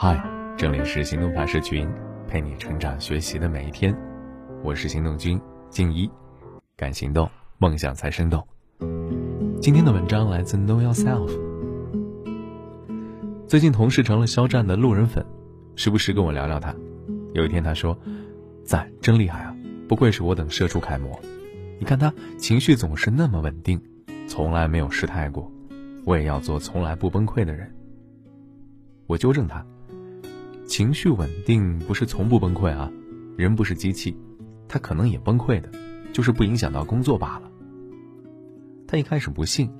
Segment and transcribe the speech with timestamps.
[0.00, 0.16] 嗨，
[0.56, 1.90] 这里是行动法师群，
[2.28, 3.92] 陪你成长学习的每一天。
[4.62, 5.40] 我是行动君
[5.70, 6.08] 静一，
[6.76, 7.28] 敢行动，
[7.58, 8.46] 梦想才生动。
[9.60, 11.28] 今天的文章来自 Know Yourself。
[13.48, 15.26] 最近同事成了肖战的路人粉，
[15.74, 16.72] 时不时跟我聊聊他。
[17.34, 17.98] 有一天他说
[18.64, 19.56] ：“赞，真厉害啊！
[19.88, 21.20] 不愧是我等社畜楷模。
[21.80, 23.82] 你看他情绪总是那么稳定，
[24.28, 25.50] 从来没有失态过。
[26.04, 27.74] 我也要做从来不崩溃的人。”
[29.08, 29.66] 我纠正他。
[30.68, 32.92] 情绪稳定不是从不崩溃啊，
[33.38, 34.14] 人不是机器，
[34.68, 35.70] 他可能也崩溃的，
[36.12, 37.50] 就是不影响到工作罢了。
[38.86, 39.70] 他一开始不信，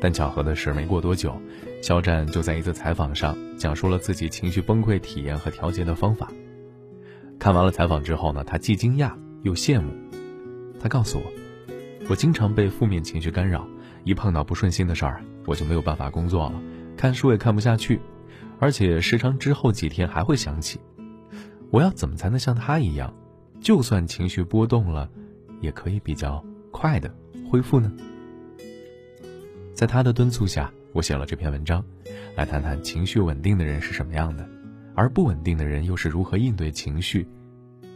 [0.00, 1.38] 但巧合的是，没过多久，
[1.82, 6.32] 肖战就在一次采访上讲述了自己情绪崩溃体验和调节的方法。
[7.38, 9.12] 看完了采访之后呢，他既惊讶
[9.42, 9.92] 又羡慕。
[10.80, 11.32] 他告诉我，
[12.08, 13.68] 我经常被负面情绪干扰，
[14.04, 16.54] 一碰到不顺心的事儿，我就没有办法工作了，
[16.96, 18.00] 看书也看不下去。
[18.58, 20.80] 而且时常之后几天还会想起，
[21.70, 23.12] 我要怎么才能像他一样，
[23.60, 25.10] 就算情绪波动了，
[25.60, 27.14] 也可以比较快的
[27.50, 27.92] 恢复呢？
[29.74, 31.84] 在他的敦促下，我写了这篇文章，
[32.36, 34.48] 来谈谈情绪稳定的人是什么样的，
[34.94, 37.26] 而不稳定的人又是如何应对情绪，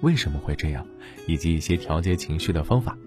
[0.00, 0.84] 为什么会这样，
[1.26, 2.98] 以及一些调节情绪的方法。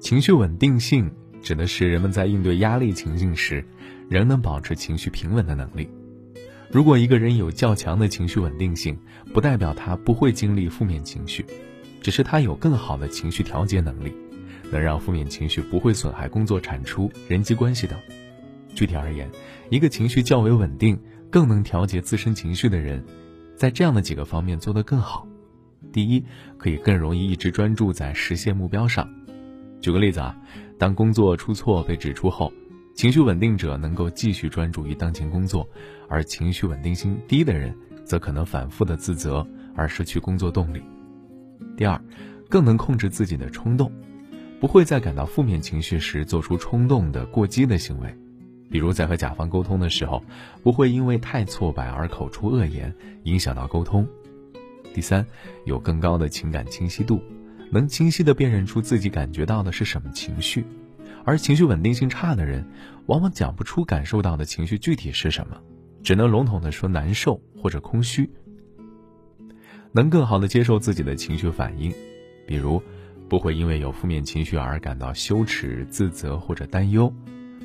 [0.00, 1.10] 情绪稳定性
[1.42, 3.64] 指的是人们在应对压力情境时，
[4.08, 5.88] 仍能保持情绪平稳的能力。
[6.74, 8.98] 如果一个人有较强的情绪稳定性，
[9.32, 11.46] 不代表他不会经历负面情绪，
[12.00, 14.12] 只是他有更好的情绪调节能力，
[14.72, 17.96] 能让负面情绪不会损害工作产出、人际关系等。
[18.74, 19.30] 具体而言，
[19.70, 20.98] 一个情绪较为稳定、
[21.30, 23.04] 更能调节自身情绪的人，
[23.54, 25.28] 在这样的几个方面做得更好：
[25.92, 26.24] 第一，
[26.58, 29.08] 可以更容易一直专注在实现目标上。
[29.80, 30.36] 举个例子啊，
[30.76, 32.52] 当工作出错被指出后。
[32.94, 35.68] 情绪稳定者能够继续专注于当前工作，
[36.08, 40.80] 而情绪稳定性低的人则可能反复的自责而失去工作动力。
[41.76, 42.00] 第二，
[42.48, 43.90] 更能控制自己的冲动，
[44.60, 48.16] 不会在感到负面情绪时做出冲动的过激的行为，
[48.70, 50.22] 比如在和甲方沟通的时候，
[50.62, 54.06] 不会因为太挫败而口出恶言，影响到沟通。
[54.94, 55.26] 第三，
[55.64, 57.20] 有更高的情感清晰度，
[57.72, 60.64] 能清晰的辨认出自己感觉到的是什么情绪。
[61.24, 62.64] 而情绪稳定性差的人，
[63.06, 65.60] 往往讲不出感受到的情绪具体是什么，
[66.02, 68.30] 只能笼统的说难受或者空虚。
[69.92, 71.92] 能更好的接受自己的情绪反应，
[72.46, 72.82] 比如，
[73.28, 77.12] 不会因为有负面情绪而感到羞耻、自责或者担忧，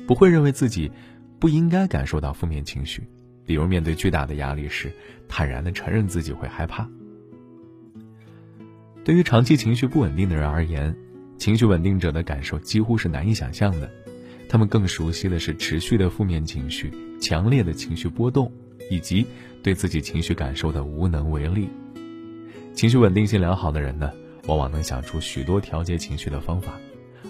[0.06, 0.90] 不会认为自己
[1.38, 3.02] 不应该感受到负面情绪，
[3.44, 4.92] 比如面对巨大的压力时，
[5.28, 6.88] 坦然的承认自己会害怕。
[9.04, 10.96] 对于长期情绪不稳定的人而言，
[11.40, 13.90] 情绪稳定者的感受几乎是难以想象的，
[14.46, 18.52] 他们更熟悉的是持续的负面情绪、强烈的情绪波动，
[18.90, 19.26] 以及
[19.62, 21.70] 对自己情绪感受的无能为力。
[22.74, 24.12] 情绪稳定性良好的人呢，
[24.48, 26.74] 往往能想出许多调节情绪的方法，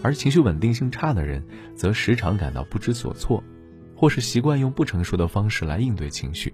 [0.03, 1.41] 而情绪稳定性差的人，
[1.77, 3.41] 则时常感到不知所措，
[3.94, 6.53] 或是习惯用不成熟的方式来应对情绪。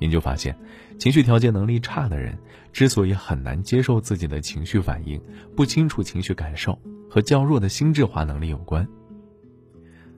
[0.00, 0.56] 研究发现，
[0.98, 2.36] 情绪调节能力差的人
[2.72, 5.20] 之所以很难接受自己的情绪反应，
[5.54, 8.86] 不清楚情绪感受，和较弱的心智化能力有关。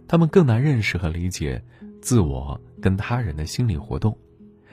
[0.07, 1.63] 他们更难认识和理解
[2.01, 4.17] 自我跟他人的心理活动，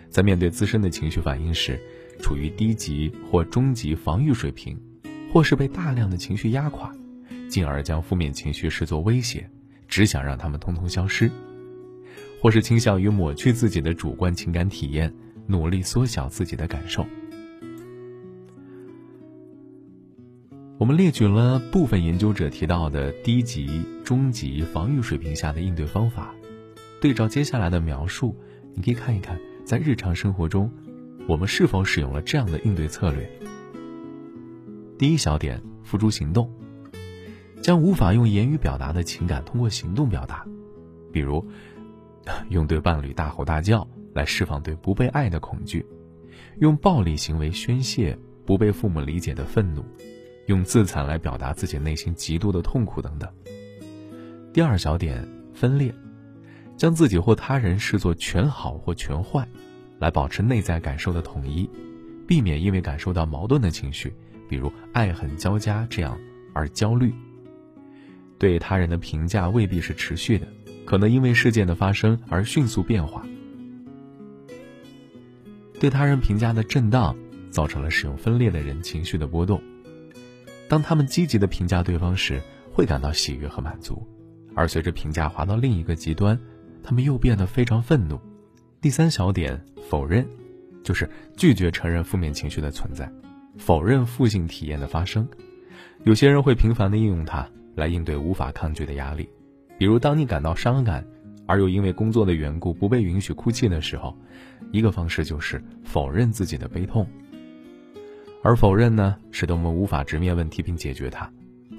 [0.09, 1.79] 在面对自身的情绪反应时，
[2.22, 4.79] 处于低级或中级防御水平，
[5.31, 6.89] 或是被大量的情绪压垮，
[7.49, 9.47] 进而将负面情绪视作威胁，
[9.87, 11.29] 只想让他们通通消失。
[12.45, 15.11] 或是倾向于抹去自己的主观情感体验，
[15.47, 17.03] 努力缩小自己的感受。
[20.78, 26.35] 我们列举了部分研究者提到的低级、中级防御水平下的应对方法，
[27.01, 28.35] 对照接下来的描述，
[28.75, 30.72] 你可以看一看，在日常生活中，
[31.28, 33.28] 我们是否使用了这样的应对策略。
[35.00, 36.47] 第一小点，付诸行动，
[37.63, 40.45] 将无法用言语表达的情感通过行动表达，
[41.11, 41.44] 比如。
[42.49, 45.85] 用对伴侣大吼大叫来释放对不被爱的恐惧，
[46.59, 49.83] 用暴力行为宣泄不被父母理解的愤怒，
[50.47, 53.29] 用自残来表达自己内心极度的痛苦等等。
[54.53, 55.93] 第二小点分裂，
[56.77, 59.47] 将自己或他人视作全好或全坏，
[59.99, 61.69] 来保持内在感受的统一，
[62.28, 64.13] 避免因为感受到矛盾的情绪，
[64.47, 66.17] 比如爱恨交加这样
[66.53, 67.13] 而焦虑。
[68.37, 70.47] 对他人的评价未必是持续的。
[70.85, 73.26] 可能因为事件的发生而迅速变化，
[75.79, 77.16] 对他人评价的震荡，
[77.49, 79.59] 造成了使用分裂的人情绪的波动。
[80.70, 82.40] 当他们积极的评价对方时，
[82.72, 83.96] 会感到喜悦和满足；
[84.53, 86.40] 而随着评价滑到另一个极端，
[86.84, 88.20] 他们又变得非常愤怒。
[88.79, 89.59] 第三小点，
[89.90, 90.23] 否认，
[90.84, 93.11] 就是拒绝承认负面情绪的存在，
[93.58, 95.28] 否认负性体验的发生。
[96.03, 99.29] 有些人会频繁的应用它来应对无法抗拒的压力，
[99.77, 101.05] 比如当你感到伤感，
[101.45, 104.17] 而又因为工作的缘故不被允许哭泣的时候，
[104.72, 107.05] 一个方式就是否认自己的悲痛。
[108.41, 111.29] 而否认呢，使得我们无法直面问题并解决它。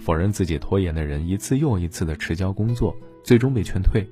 [0.01, 2.95] 否认自己拖延的人，一次又一次的迟交工作，
[3.25, 4.07] 最终被劝退。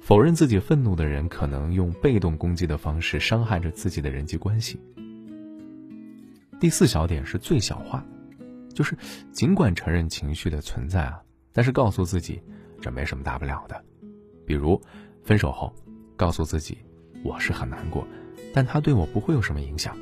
[0.00, 4.80] 否认自己愤怒的人，可能用被动攻击的方式伤害着自己的人际关系。
[6.58, 8.04] 第四小点是最小化，
[8.72, 8.96] 就是
[9.30, 11.20] 尽管承认情绪的存在啊，
[11.52, 12.40] 但是告诉自己
[12.80, 13.84] 这没什么大不了的。
[14.46, 14.80] 比如
[15.22, 15.72] 分手后，
[16.16, 16.78] 告诉自己
[17.24, 18.06] 我是很难过，
[18.52, 19.96] 但他对我不会有什么影响。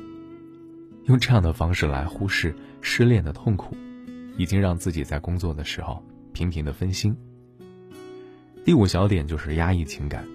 [1.05, 3.75] 用这样的方式来忽视失恋的痛苦，
[4.37, 7.15] 已经让自己在工作的时候频频的分心。
[8.63, 10.27] 第五小点就是压抑情感，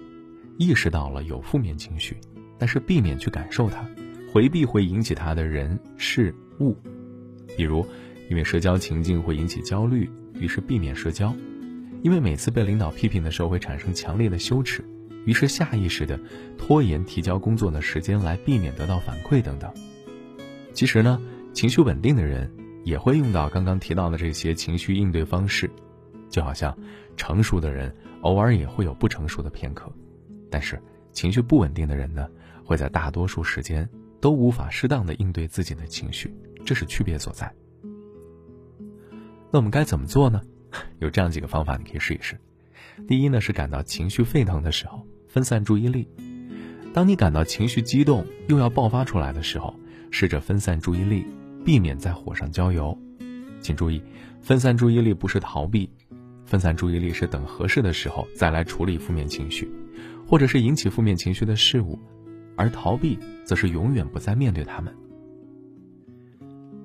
[0.57, 2.17] 意识到了有负面情绪，
[2.57, 3.85] 但是避免去感受它，
[4.33, 6.75] 回避会引起它的人事物，
[7.55, 7.85] 比如
[8.29, 10.09] 因为社交情境会引起焦虑，
[10.39, 11.33] 于是避免社交；
[12.03, 14.83] 因为每次被领导批评的时候会产生强烈的羞耻，
[15.25, 16.19] 于是下意识的
[16.57, 19.71] 拖延提交工作的时间来避免得到反馈等等。
[20.73, 21.21] 其实呢，
[21.53, 22.51] 情绪稳定的人
[22.83, 25.69] 也会用到刚刚提到的这些情绪应对方式，
[26.29, 26.77] 就好像
[27.15, 27.95] 成熟的人。
[28.21, 29.89] 偶尔也会有不成熟的片刻，
[30.49, 30.81] 但是
[31.13, 32.27] 情绪不稳定的人呢，
[32.65, 33.87] 会在大多数时间
[34.19, 36.33] 都无法适当的应对自己的情绪，
[36.65, 37.49] 这是区别所在。
[39.51, 40.41] 那我们该怎么做呢？
[40.99, 42.37] 有这样几个方法，你可以试一试。
[43.07, 46.07] 第一呢，是感到情绪沸腾的时候，分散注意力。
[46.93, 49.73] 当你感到情绪激动又要爆发出来的时候，
[50.11, 51.25] 试着分散注意力，
[51.63, 52.97] 避免在火上浇油。
[53.61, 54.01] 请注意，
[54.41, 55.89] 分散注意力不是逃避。
[56.45, 59.69] 分散注意力是等合适的时候再来处理负面情绪，
[60.25, 61.99] 或者是引起负面情绪的事物，
[62.55, 64.93] 而逃避则是永远不再面对他们。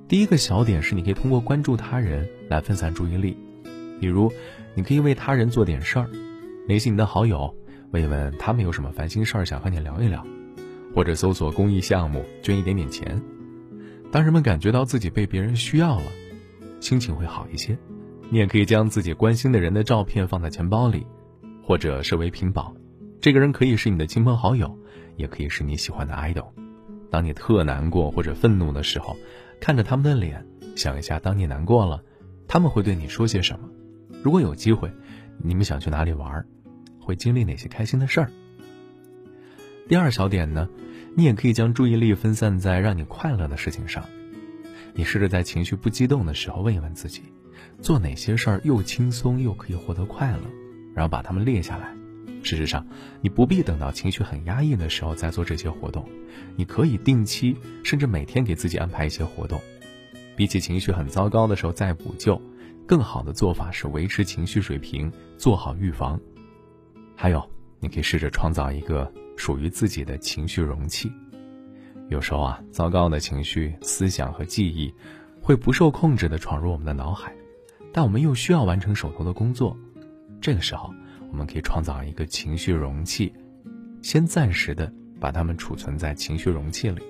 [0.09, 3.37] 第一个小点是，你可以通过关注他人来分散注意力，
[3.99, 4.31] 比如，
[4.75, 6.09] 你可以为他人做点事儿，
[6.69, 7.55] 联系你的好友，
[7.91, 10.27] 问一问他们有什么烦心事儿想和你聊一聊，
[10.95, 13.21] 或者搜索公益项目捐一点点钱。
[14.11, 16.05] 当人们感觉到自己被别人需要了，
[16.81, 17.77] 心情会好一些。
[18.29, 21.07] 你也可以将自己关心的人的照片放在钱包里，
[21.63, 22.75] 或者设为屏保。
[23.21, 24.79] 这个人可以是你的亲朋好友，
[25.17, 26.49] 也可以是你喜欢的 idol。
[27.11, 29.17] 当你特难过或者愤怒的时候，
[29.61, 30.45] 看着他们的脸，
[30.77, 32.03] 想一下当你难过了，
[32.53, 33.67] 他们会对你说些什么？
[34.23, 34.93] 如果有机会，
[35.39, 36.45] 你们想去哪里玩？
[37.01, 38.31] 会经历哪些开心的事儿？
[39.89, 40.69] 第二小点呢，
[41.17, 44.05] 你也可以将注意力分散在让你快乐的事情上。
[44.93, 47.23] 你试着在情绪不激动的时候问一问自己。
[47.81, 50.43] 做哪些事儿又轻松又可以获得快乐，
[50.95, 51.95] 然后把它们列下来。
[52.43, 52.87] 事实上，
[53.23, 56.07] 你不必等到情绪很压抑的时候再做这些活动，
[56.55, 59.59] 你可以定期甚至每天给自己安排一些活动。
[60.43, 62.43] 比起情绪很糟糕的时候再补救，
[62.85, 65.09] 更好的做法是维持情绪水平，
[65.39, 66.21] 做好预防。
[67.15, 67.49] 还有，
[67.79, 71.13] 你可以试着创造一个属于自己的情绪容器。
[72.09, 74.93] 有时候啊，糟糕的情绪、思想和记忆
[75.41, 77.33] 会不受控制的闯入我们的脑海。
[77.93, 79.77] 但我们又需要完成手头的工作，
[80.41, 80.93] 这个时候，
[81.31, 83.33] 我们可以创造一个情绪容器，
[84.03, 87.01] 先暂时的把它们储存在情绪容器里。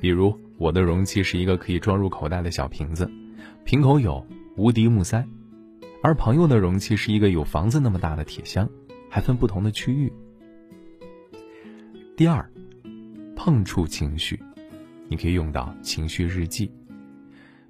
[0.00, 3.10] 比如，我的容器是一个可以装入口袋的小瓶子，
[3.64, 4.24] 瓶口有
[4.56, 5.20] 无敌木塞；
[6.00, 8.70] 而朋友的容器是一个有房子那么大的铁箱，
[9.10, 10.12] 还分不同的区域。
[12.16, 12.48] 第二，
[13.34, 14.40] 碰触情绪，
[15.08, 16.70] 你可以用到情绪日记，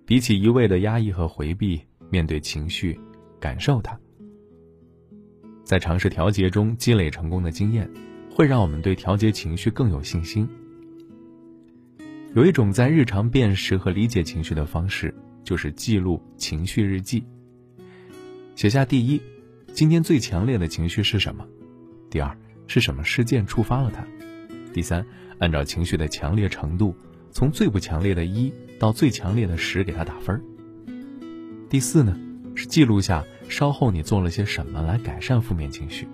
[0.05, 1.81] 比起一味的压抑和回避。
[2.11, 3.01] 面对情绪，
[3.41, 3.99] 感受它，
[5.65, 7.91] 在尝试调节中积累成功的经验，
[8.31, 10.47] 会让我们对调节情绪更有信心。
[12.35, 17.23] 有一种在日常辨识和理解情绪的方式，就是记录情绪日记。
[18.57, 19.21] 写下第一，
[19.75, 21.47] 今天最强烈的情绪是什么？
[22.09, 22.35] 第二，
[22.67, 24.03] 是什么事件触发了它？
[24.73, 25.05] 第三，
[25.41, 26.97] 按照情绪的强烈程度，
[27.31, 30.43] 从最不强烈的一到最强烈的十，给它打分。
[31.69, 32.19] 第四呢，
[32.55, 36.09] 是记录下稍后你做了些什么来改善负面情绪。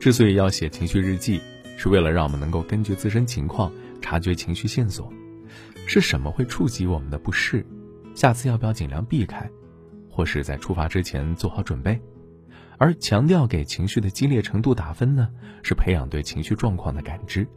[0.00, 1.38] 之所以要写情绪日记，
[1.76, 3.70] 是为了让我们能够根据自身情况
[4.12, 5.10] 察觉情绪线索，
[5.86, 7.64] 是什么会触及我们的不适，
[8.14, 9.50] 下次要不要尽量避开，
[10.10, 11.98] 或是在出发之前做好准备。
[12.76, 15.30] 而强调给情绪的激烈程度打分呢，
[15.62, 17.48] 是培养对情绪状况的感知，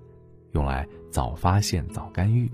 [0.53, 2.49] 用来早发现、早干预。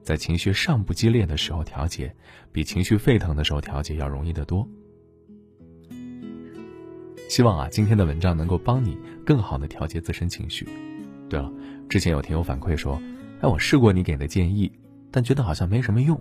[0.00, 2.14] 在情绪尚不激烈的时候调节，
[2.52, 4.64] 比情绪沸腾的时候调节要容易得多。
[7.28, 10.68] 希望啊，今天的文章能够帮你更好的调节自身情绪。
[11.28, 11.52] 对了，
[11.88, 12.96] 之前有听友反馈说
[13.40, 14.70] ：“哎，我试过你给的建议，
[15.10, 16.20] 但觉得好像没什么用。”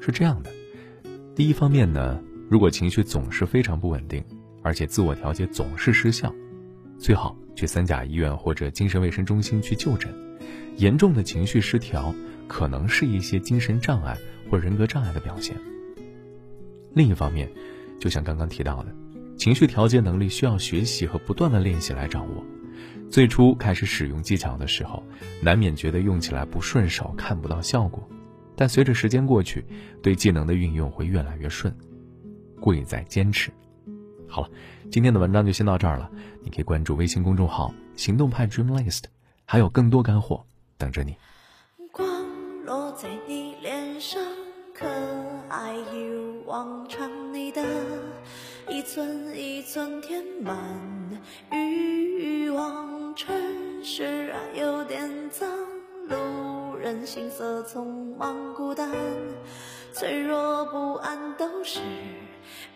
[0.00, 0.50] 是这样的，
[1.34, 4.24] 第一方面呢，如果情绪总是非常不稳定，
[4.62, 6.32] 而且自我调节总是失效，
[6.96, 10.14] 最好去三甲医院或者精神卫生中心去就诊。
[10.76, 12.14] 严重的情绪失调
[12.46, 14.16] 可能是一些精神障碍
[14.48, 15.56] 或人格障碍的表现。
[16.92, 17.50] 另一方面，
[17.98, 18.94] 就像刚刚提到的，
[19.36, 22.44] 情绪调节能力需要学习和不断的练习来掌握。
[23.10, 25.02] 最初开始使用技巧的时候，
[25.40, 28.06] 难免觉得用起来不顺手，看不到效果。
[28.56, 29.64] 但随着时间过去，
[30.02, 31.74] 对技能的运用会越来越顺。
[32.58, 33.50] 贵在坚持。
[34.26, 34.50] 好了，
[34.90, 36.10] 今天的文章就先到这儿了。
[36.42, 39.04] 你可以关注微信公众号“行动派 Dream List”，
[39.44, 40.44] 还有更多干货
[40.78, 41.16] 等着你。
[41.92, 42.08] 光
[42.64, 44.20] 落在你脸上，
[44.74, 44.86] 可
[45.48, 47.62] 爱一往常，你的
[48.70, 50.56] 一寸一寸填满
[51.52, 52.96] 欲望。
[53.16, 53.34] 城
[53.82, 55.48] 市啊，有点脏，
[56.06, 58.90] 路人行色匆忙，孤单、
[59.94, 61.80] 脆弱、不安都是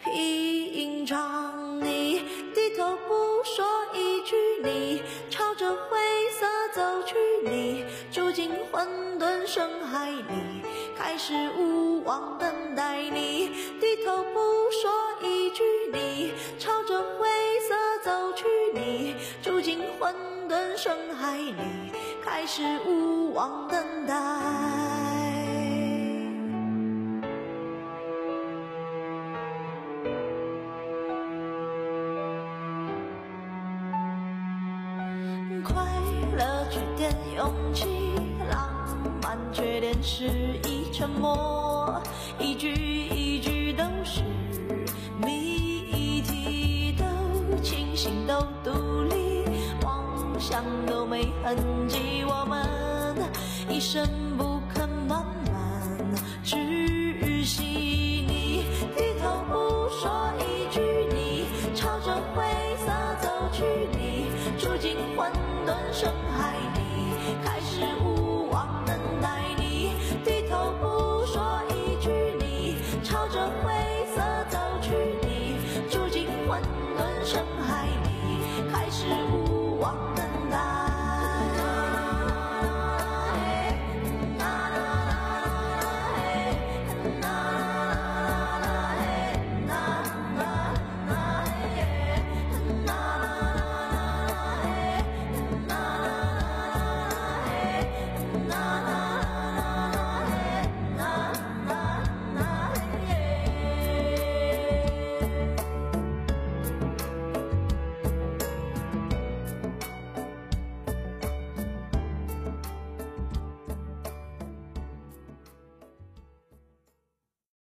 [0.03, 1.79] 平常。
[1.79, 2.23] 你
[2.55, 4.35] 低头不说一句，
[4.65, 5.99] 你朝着灰
[6.31, 10.63] 色走去，你住进混沌深海里，
[11.02, 12.99] 开始无望等待。
[12.99, 13.49] 你
[13.80, 14.38] 低头不
[14.71, 14.92] 说
[15.23, 15.64] 一句，
[15.95, 17.26] 你朝着灰
[17.66, 20.14] 色走去，你住进混。
[20.50, 21.54] 沌深海里，
[22.25, 25.20] 开始无望等待。
[41.00, 41.99] 沉默
[42.38, 44.21] 一句一句都是
[45.19, 49.47] 谜题，都清醒，都独立。
[49.83, 51.57] 妄想都没痕
[51.88, 53.26] 迹，我们
[53.66, 54.60] 一生不。